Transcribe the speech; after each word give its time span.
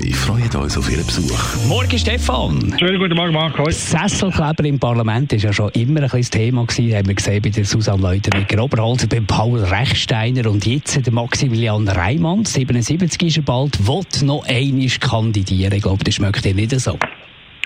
Wir 0.00 0.14
freuen 0.14 0.48
uns 0.62 0.78
auf 0.78 0.88
Ihren 0.88 1.04
Besuch. 1.04 1.66
Morgen, 1.66 1.98
Stefan. 1.98 2.72
Schönen 2.78 3.00
guten 3.00 3.16
Morgen, 3.16 3.32
Markus. 3.32 3.90
Sesselkleber 3.90 4.64
im 4.64 4.78
Parlament 4.78 5.32
war 5.32 5.38
ja 5.40 5.52
schon 5.52 5.70
immer 5.70 6.02
ein 6.02 6.08
das 6.08 6.30
Thema 6.30 6.64
gewesen, 6.64 6.96
haben 6.96 7.08
wir 7.08 7.14
gesehen 7.16 7.42
bei 7.42 7.48
der 7.48 7.64
Susanne 7.64 8.02
Leutenegger 8.02 8.62
Oberholzer, 8.62 9.08
beim 9.08 9.26
Paul 9.26 9.58
Rechsteiner 9.58 10.48
und 10.48 10.64
jetzt 10.66 11.04
der 11.04 11.12
Maximilian 11.12 11.88
Reimann, 11.88 12.44
77 12.44 13.22
ist 13.26 13.36
er 13.38 13.42
bald, 13.42 13.88
will 13.88 14.04
noch 14.22 14.46
einmal 14.46 14.88
kandidieren. 15.00 15.72
Ich 15.72 15.82
glaube, 15.82 16.04
das 16.04 16.14
schmeckt 16.14 16.44
dir 16.44 16.54
nicht 16.54 16.78
so. 16.78 16.96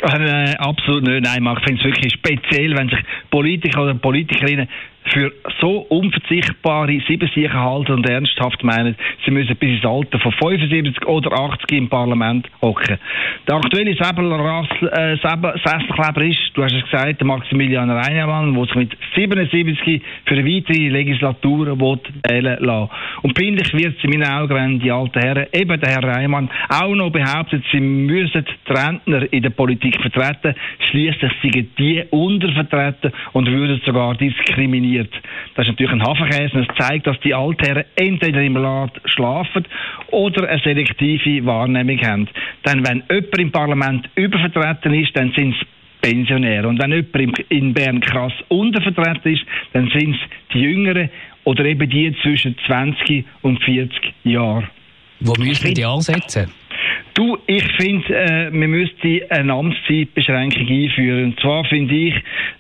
Äh, 0.03 0.55
absolut 0.57 1.03
nicht. 1.03 1.25
Nein, 1.25 1.45
ich 1.45 1.65
finde 1.65 1.81
es 1.81 1.85
wirklich 1.85 2.15
speziell, 2.15 2.75
wenn 2.77 2.89
sich 2.89 2.99
Politiker 3.31 3.83
oder 3.83 3.95
Politikerinnen 3.95 4.69
für 5.05 5.33
so 5.61 5.87
unverzichtbare 5.89 7.01
Siebensicher 7.09 7.53
halten 7.53 7.93
und 7.93 8.09
ernsthaft 8.09 8.63
meinen, 8.63 8.97
sie 9.25 9.31
müssen 9.31 9.57
bis 9.57 9.77
ins 9.77 9.85
Alter 9.85 10.19
von 10.21 10.33
75 10.33 11.07
oder 11.07 11.33
80 11.33 11.73
im 11.73 11.89
Parlament 11.89 12.49
hocken. 12.63 12.99
Der 13.49 13.57
aktuelle 13.57 13.91
äh, 13.91 13.97
Sesselkleber 15.17 16.23
ist, 16.23 16.39
du 16.55 16.63
hast 16.63 16.75
es 16.75 16.85
gesagt, 16.85 17.21
der 17.21 17.27
Maximilian 17.27 17.91
Reinemann, 17.91 18.55
der 18.55 18.65
sich 18.65 18.75
mit 18.75 18.97
77 19.15 20.03
für 20.25 20.35
eine 20.35 20.47
weitere 20.47 20.89
Legislatur 20.89 21.79
wählen 21.79 22.57
lassen 22.61 22.91
Und 23.23 23.35
peinlich 23.35 23.73
wird 23.75 23.97
es 23.99 24.05
in 24.05 24.11
meinen 24.11 24.31
Augen, 24.31 24.55
wenn 24.55 24.79
die 24.79 24.91
alten 24.91 25.21
Herren, 25.21 25.47
eben 25.53 25.81
der 25.81 25.91
Herr 25.91 26.05
Reimann, 26.05 26.49
auch 26.69 26.95
noch 26.95 27.11
behauptet, 27.11 27.65
sie 27.73 27.81
müssen 27.81 28.45
die 28.45 28.73
Rentner 28.73 29.33
in 29.33 29.43
der 29.43 29.51
Politik 29.51 30.01
vertreten, 30.01 30.55
schließlich 30.91 31.33
seien 31.43 31.71
die 31.79 32.05
untervertreten 32.11 33.13
und 33.33 33.49
würden 33.51 33.81
sogar 33.85 34.15
diskriminieren 34.15 34.92
passiert. 34.93 35.13
Das 35.55 35.67
ist 35.67 35.73
natürlich 35.73 35.93
ein 35.93 36.03
Hafenkäse 36.03 36.57
und 36.57 36.71
es 36.71 36.77
zeigt, 36.77 37.07
dass 37.07 37.19
die 37.21 37.35
Altherren 37.35 37.85
entweder 37.97 38.43
im 38.43 38.57
Rat 38.57 38.93
schlafen 39.05 39.65
oder 40.11 40.49
eine 40.49 40.61
selektive 40.61 41.45
Wahrnehmung 41.47 41.99
haben. 42.01 42.29
Denn 42.67 42.87
wenn 42.87 43.03
jemand 43.11 43.39
im 43.39 43.53
Parlament 43.53 44.09
übervertreten 44.15 44.95
ist, 44.95 45.17
dann 45.17 45.33
sind 45.33 45.55
es 45.55 45.67
Pensionäre. 46.01 46.67
Und 46.67 46.83
wenn 46.83 46.93
jemand 46.93 47.39
in 47.49 47.75
Bern 47.75 48.01
krass 48.01 48.33
untervertreten 48.49 49.35
ist, 49.35 49.43
dann 49.73 49.89
sind 49.97 50.15
es 50.15 50.21
die 50.53 50.61
Jüngeren 50.61 51.11
oder 51.45 51.65
eben 51.65 51.89
die 51.89 52.15
zwischen 52.23 52.57
20 52.67 53.25
und 53.43 53.63
40 53.63 54.15
Jahren. 54.25 54.69
Wo 55.21 55.35
müssen 55.39 55.75
die 55.75 55.85
ansetzen? 55.85 56.51
Du, 57.15 57.37
ich 57.47 57.65
finde, 57.79 58.15
äh, 58.15 58.51
man 58.51 58.71
müsste 58.71 59.27
eine 59.29 59.53
Amtszeitbeschränkung 59.53 60.67
einführen. 60.67 61.25
Und 61.25 61.41
zwar 61.41 61.65
finde 61.65 61.95
ich, 61.95 62.15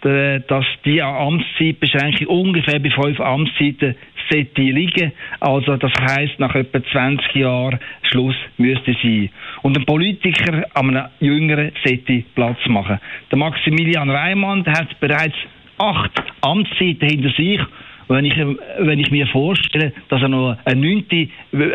äh, 0.04 0.40
dass 0.46 0.66
die 0.84 1.00
Amtszeitbeschränkung 1.00 2.26
ungefähr 2.26 2.78
bei 2.78 2.90
fünf 2.90 3.18
Amtszeiten 3.18 3.94
sollte 4.30 4.62
liegen. 4.62 5.12
Also 5.40 5.76
das 5.76 5.92
heißt, 5.92 6.38
nach 6.38 6.54
etwa 6.54 6.84
20 6.84 7.34
Jahren 7.34 7.78
Schluss 8.02 8.36
müsste 8.58 8.94
sein. 9.02 9.30
Und 9.62 9.78
ein 9.78 9.86
Politiker 9.86 10.64
an 10.74 10.96
einem 10.96 11.08
Jüngeren 11.20 11.72
sollte 11.84 12.22
Platz 12.34 12.58
machen. 12.68 12.98
Der 13.30 13.38
Maximilian 13.38 14.10
Reimann 14.10 14.66
hat 14.66 15.00
bereits 15.00 15.36
acht 15.78 16.12
Amtszeiten 16.42 17.08
hinter 17.08 17.30
sich 17.30 17.60
wenn 18.08 18.24
ich, 18.24 18.36
wenn 18.36 18.98
ich 18.98 19.10
mir 19.10 19.26
vorstelle, 19.28 19.92
dass 20.08 20.22
er 20.22 20.28
noch 20.28 20.56
eine 20.64 20.80
neunte 20.80 21.28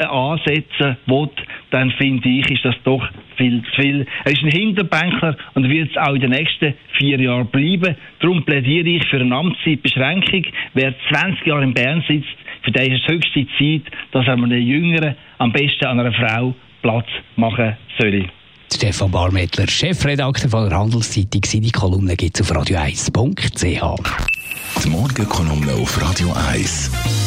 ansetzen 0.10 0.98
will, 1.06 1.30
dann 1.72 1.92
finde 1.92 2.30
ich, 2.30 2.50
ist 2.50 2.66
das 2.66 2.76
doch 2.84 3.06
viel 3.36 3.62
zu 3.64 3.82
viel. 3.82 4.06
Er 4.24 4.32
ist 4.32 4.44
ein 4.44 4.52
Hinterbänkler 4.52 5.38
und 5.54 5.70
wird 5.70 5.92
es 5.92 5.98
auch 5.98 6.14
in 6.14 6.22
den 6.22 6.32
nächsten 6.32 6.74
vier 6.98 7.20
Jahren 7.20 7.48
bleiben. 7.48 7.96
Darum 8.20 8.44
plädiere 8.44 8.88
ich 8.88 9.08
für 9.08 9.20
eine 9.20 9.36
Amtszeitbeschränkung. 9.36 10.46
Wer 10.74 10.94
20 11.10 11.46
Jahre 11.46 11.64
in 11.64 11.74
Bern 11.74 12.04
sitzt, 12.08 12.28
für 12.64 12.72
den 12.72 12.94
ist 12.94 13.04
es 13.04 13.14
höchste 13.14 13.48
Zeit, 13.58 13.94
dass 14.12 14.28
er 14.28 14.34
einem 14.34 14.52
Jüngeren, 14.52 15.16
am 15.38 15.52
besten 15.52 15.86
an 15.86 16.00
einer 16.00 16.14
Frau, 16.14 16.56
Platz 16.82 17.08
machen 17.36 17.76
soll. 18.00 18.26
Stefan 18.74 19.12
Barmettler, 19.12 19.68
Chefredakteur 19.68 20.50
von 20.50 20.70
der 20.70 20.78
Handelszeitung. 20.78 21.42
Seine 21.46 21.70
Kolumne 21.70 22.16
gibt 22.16 22.40
es 22.40 22.52
auf 22.52 22.58
radio1.ch. 22.58 24.84
Die 24.84 24.90
Morgenkolumne 24.90 25.74
auf 25.74 26.02
Radio 26.02 26.34
1. 26.52 27.27